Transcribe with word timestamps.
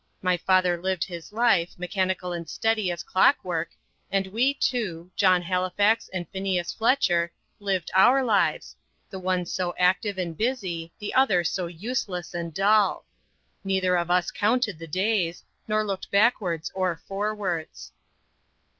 My 0.23 0.35
father 0.35 0.81
lived 0.81 1.03
his 1.03 1.31
life, 1.31 1.77
mechanical 1.77 2.33
and 2.33 2.49
steady 2.49 2.89
as 2.89 3.03
clock 3.03 3.37
work, 3.43 3.69
and 4.11 4.25
we 4.25 4.55
two, 4.55 5.11
John 5.15 5.43
Halifax 5.43 6.09
and 6.11 6.27
Phineas 6.29 6.73
Fletcher, 6.73 7.31
lived 7.59 7.91
our 7.93 8.23
lives 8.23 8.75
the 9.11 9.19
one 9.19 9.45
so 9.45 9.75
active 9.77 10.17
and 10.17 10.35
busy, 10.35 10.91
the 10.97 11.13
other 11.13 11.43
so 11.43 11.67
useless 11.67 12.33
and 12.33 12.51
dull. 12.51 13.05
Neither 13.63 13.95
of 13.95 14.09
us 14.09 14.31
counted 14.31 14.79
the 14.79 14.87
days, 14.87 15.43
nor 15.67 15.85
looked 15.85 16.09
backwards 16.09 16.71
or 16.73 16.99
forwards. 17.07 17.91